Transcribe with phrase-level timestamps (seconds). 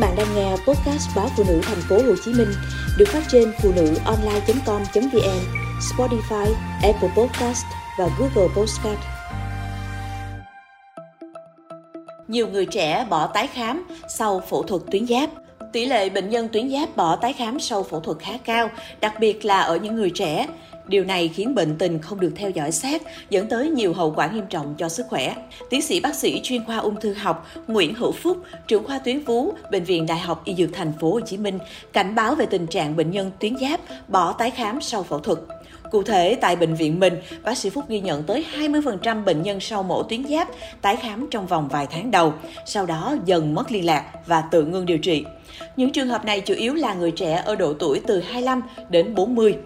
[0.00, 2.52] bạn đang nghe podcast báo phụ nữ thành phố Hồ Chí Minh
[2.98, 5.40] được phát trên phụ nữ online.com.vn,
[5.80, 7.64] Spotify, Apple Podcast
[7.98, 8.98] và Google Podcast.
[12.28, 13.86] Nhiều người trẻ bỏ tái khám
[14.18, 15.30] sau phẫu thuật tuyến giáp.
[15.72, 18.70] Tỷ lệ bệnh nhân tuyến giáp bỏ tái khám sau phẫu thuật khá cao,
[19.00, 20.46] đặc biệt là ở những người trẻ.
[20.86, 24.26] Điều này khiến bệnh tình không được theo dõi sát, dẫn tới nhiều hậu quả
[24.26, 25.34] nghiêm trọng cho sức khỏe.
[25.70, 29.20] Tiến sĩ bác sĩ chuyên khoa ung thư học Nguyễn Hữu Phúc, trưởng khoa tuyến
[29.20, 31.58] vú, Bệnh viện Đại học Y Dược Thành phố Hồ Chí Minh
[31.92, 35.38] cảnh báo về tình trạng bệnh nhân tuyến giáp bỏ tái khám sau phẫu thuật.
[35.90, 39.60] Cụ thể, tại bệnh viện mình, bác sĩ Phúc ghi nhận tới 20% bệnh nhân
[39.60, 40.48] sau mổ tuyến giáp
[40.82, 42.32] tái khám trong vòng vài tháng đầu,
[42.66, 45.24] sau đó dần mất liên lạc và tự ngưng điều trị.
[45.76, 49.14] Những trường hợp này chủ yếu là người trẻ ở độ tuổi từ 25 đến
[49.14, 49.56] 40.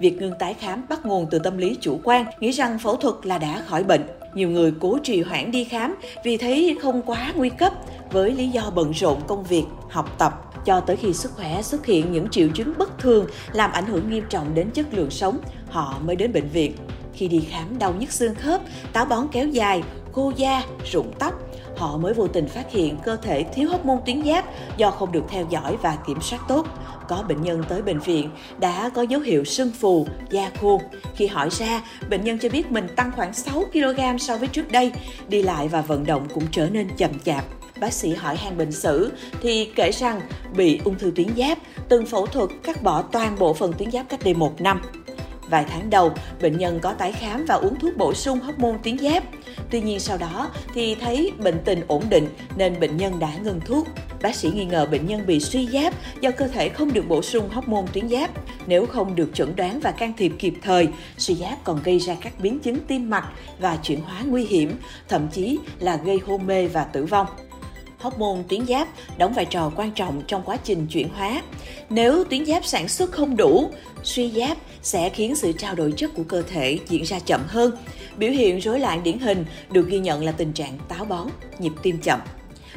[0.00, 3.14] Việc ngưng tái khám bắt nguồn từ tâm lý chủ quan, nghĩ rằng phẫu thuật
[3.22, 4.06] là đã khỏi bệnh.
[4.34, 5.94] Nhiều người cố trì hoãn đi khám
[6.24, 7.72] vì thấy không quá nguy cấp
[8.10, 11.86] với lý do bận rộn công việc, học tập cho tới khi sức khỏe xuất
[11.86, 15.38] hiện những triệu chứng bất thường làm ảnh hưởng nghiêm trọng đến chất lượng sống,
[15.70, 16.72] họ mới đến bệnh viện.
[17.14, 18.60] Khi đi khám đau nhức xương khớp,
[18.92, 21.34] táo bón kéo dài, khô da, rụng tóc,
[21.76, 24.44] họ mới vô tình phát hiện cơ thể thiếu hóc môn tuyến giáp
[24.76, 26.66] do không được theo dõi và kiểm soát tốt.
[27.08, 30.80] Có bệnh nhân tới bệnh viện đã có dấu hiệu sưng phù, da khô.
[31.14, 34.72] Khi hỏi ra, bệnh nhân cho biết mình tăng khoảng 6 kg so với trước
[34.72, 34.92] đây,
[35.28, 37.44] đi lại và vận động cũng trở nên chậm chạp.
[37.84, 40.20] Bác sĩ hỏi han bệnh sử thì kể rằng
[40.56, 44.08] bị ung thư tuyến giáp, từng phẫu thuật cắt bỏ toàn bộ phần tuyến giáp
[44.08, 44.82] cách đây một năm.
[45.50, 46.12] Vài tháng đầu,
[46.42, 49.24] bệnh nhân có tái khám và uống thuốc bổ sung hóc môn tuyến giáp.
[49.70, 53.60] Tuy nhiên sau đó thì thấy bệnh tình ổn định nên bệnh nhân đã ngừng
[53.60, 53.86] thuốc.
[54.22, 57.22] Bác sĩ nghi ngờ bệnh nhân bị suy giáp do cơ thể không được bổ
[57.22, 58.30] sung hóc môn tuyến giáp.
[58.66, 62.16] Nếu không được chẩn đoán và can thiệp kịp thời, suy giáp còn gây ra
[62.20, 64.76] các biến chứng tim mạch và chuyển hóa nguy hiểm,
[65.08, 67.26] thậm chí là gây hôn mê và tử vong
[68.04, 68.88] hóc môn tuyến giáp
[69.18, 71.42] đóng vai trò quan trọng trong quá trình chuyển hóa.
[71.90, 73.70] Nếu tuyến giáp sản xuất không đủ,
[74.02, 77.76] suy giáp sẽ khiến sự trao đổi chất của cơ thể diễn ra chậm hơn.
[78.16, 81.72] Biểu hiện rối loạn điển hình được ghi nhận là tình trạng táo bón, nhịp
[81.82, 82.20] tim chậm.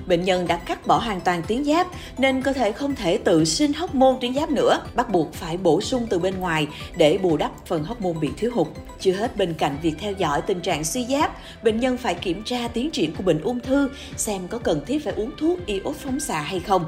[0.05, 1.87] Bệnh nhân đã cắt bỏ hoàn toàn tuyến giáp
[2.17, 5.57] nên cơ thể không thể tự sinh hóc môn tuyến giáp nữa, bắt buộc phải
[5.57, 8.67] bổ sung từ bên ngoài để bù đắp phần hóc môn bị thiếu hụt.
[8.99, 12.43] Chưa hết bên cạnh việc theo dõi tình trạng suy giáp, bệnh nhân phải kiểm
[12.43, 15.95] tra tiến triển của bệnh ung thư xem có cần thiết phải uống thuốc iốt
[15.95, 16.85] phóng xạ hay không.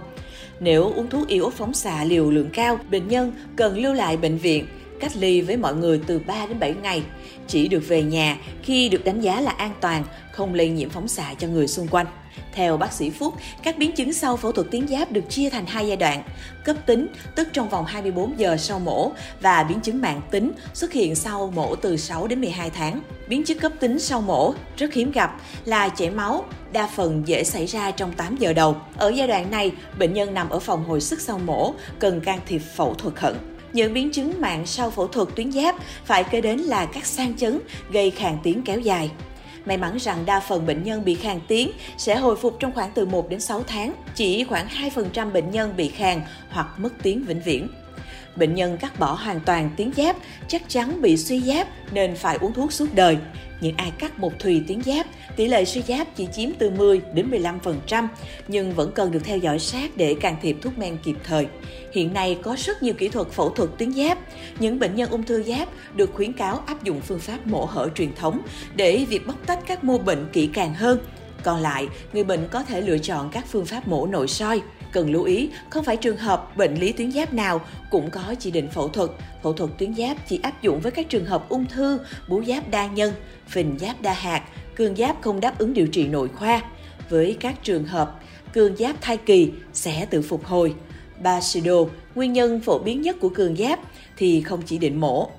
[0.59, 4.37] Nếu uống thuốc iốt phóng xạ liều lượng cao, bệnh nhân cần lưu lại bệnh
[4.37, 4.67] viện
[4.99, 7.03] cách ly với mọi người từ 3 đến 7 ngày,
[7.47, 11.07] chỉ được về nhà khi được đánh giá là an toàn, không lây nhiễm phóng
[11.07, 12.05] xạ cho người xung quanh.
[12.53, 13.33] Theo bác sĩ Phúc,
[13.63, 16.23] các biến chứng sau phẫu thuật tuyến giáp được chia thành hai giai đoạn,
[16.65, 19.11] cấp tính tức trong vòng 24 giờ sau mổ
[19.41, 23.01] và biến chứng mạng tính xuất hiện sau mổ từ 6 đến 12 tháng.
[23.27, 27.43] Biến chứng cấp tính sau mổ rất hiếm gặp là chảy máu, đa phần dễ
[27.43, 28.75] xảy ra trong 8 giờ đầu.
[28.97, 32.39] Ở giai đoạn này, bệnh nhân nằm ở phòng hồi sức sau mổ, cần can
[32.47, 33.35] thiệp phẫu thuật khẩn.
[33.73, 35.75] Những biến chứng mạng sau phẫu thuật tuyến giáp
[36.05, 37.59] phải kể đến là các sang chấn
[37.91, 39.11] gây khàn tiếng kéo dài.
[39.65, 42.91] May mắn rằng đa phần bệnh nhân bị khàn tiếng sẽ hồi phục trong khoảng
[42.93, 47.23] từ 1 đến 6 tháng, chỉ khoảng 2% bệnh nhân bị khàn hoặc mất tiếng
[47.23, 47.67] vĩnh viễn.
[48.39, 50.15] Bệnh nhân cắt bỏ hoàn toàn tuyến giáp
[50.47, 53.17] chắc chắn bị suy giáp nên phải uống thuốc suốt đời.
[53.61, 55.05] Những ai cắt một thùy tuyến giáp,
[55.35, 58.07] tỷ lệ suy giáp chỉ chiếm từ 10 đến 15%,
[58.47, 61.47] nhưng vẫn cần được theo dõi sát để can thiệp thuốc men kịp thời.
[61.93, 64.17] Hiện nay có rất nhiều kỹ thuật phẫu thuật tuyến giáp.
[64.59, 67.89] Những bệnh nhân ung thư giáp được khuyến cáo áp dụng phương pháp mổ hở
[67.95, 68.41] truyền thống
[68.75, 70.99] để việc bóc tách các mô bệnh kỹ càng hơn.
[71.43, 74.61] Còn lại, người bệnh có thể lựa chọn các phương pháp mổ nội soi.
[74.91, 77.61] Cần lưu ý, không phải trường hợp bệnh lý tuyến giáp nào
[77.91, 79.09] cũng có chỉ định phẫu thuật.
[79.43, 82.69] Phẫu thuật tuyến giáp chỉ áp dụng với các trường hợp ung thư, bú giáp
[82.69, 83.13] đa nhân,
[83.47, 84.43] phình giáp đa hạt,
[84.75, 86.61] cường giáp không đáp ứng điều trị nội khoa.
[87.09, 88.19] Với các trường hợp
[88.53, 90.75] cường giáp thai kỳ sẽ tự phục hồi.
[91.23, 91.75] Basido,
[92.15, 93.79] nguyên nhân phổ biến nhất của cường giáp
[94.17, 95.29] thì không chỉ định mổ.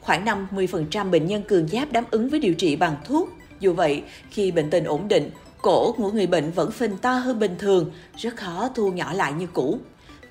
[0.00, 3.28] Khoảng 50% bệnh nhân cường giáp đáp ứng với điều trị bằng thuốc.
[3.60, 5.30] Dù vậy, khi bệnh tình ổn định,
[5.62, 9.32] cổ của người bệnh vẫn phình to hơn bình thường, rất khó thu nhỏ lại
[9.32, 9.78] như cũ.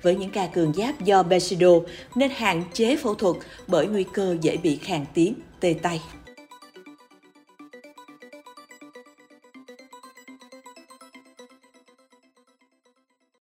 [0.02, 1.70] Với những ca cường giáp do Basido
[2.14, 3.36] nên hạn chế phẫu thuật
[3.66, 6.00] bởi nguy cơ dễ bị khàn tiếng, tê tay.